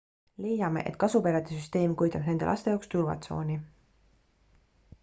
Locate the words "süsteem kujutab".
1.59-2.27